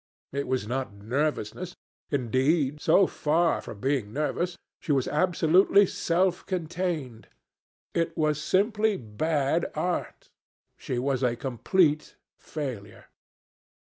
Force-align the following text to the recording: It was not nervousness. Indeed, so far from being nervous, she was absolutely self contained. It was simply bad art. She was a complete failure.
It 0.31 0.47
was 0.47 0.65
not 0.67 0.95
nervousness. 0.95 1.75
Indeed, 2.09 2.81
so 2.81 3.05
far 3.05 3.61
from 3.61 3.79
being 3.81 4.11
nervous, 4.11 4.57
she 4.79 4.91
was 4.91 5.07
absolutely 5.07 5.85
self 5.85 6.43
contained. 6.47 7.27
It 7.93 8.17
was 8.17 8.41
simply 8.41 8.97
bad 8.97 9.71
art. 9.75 10.31
She 10.75 10.97
was 10.97 11.21
a 11.21 11.35
complete 11.35 12.15
failure. 12.39 13.09